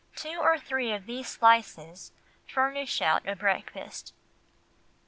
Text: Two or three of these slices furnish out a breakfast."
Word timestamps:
Two 0.15 0.39
or 0.41 0.57
three 0.57 0.91
of 0.93 1.05
these 1.05 1.27
slices 1.29 2.11
furnish 2.47 3.03
out 3.03 3.29
a 3.29 3.35
breakfast." 3.35 4.13